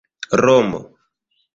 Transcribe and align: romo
romo 0.43 0.81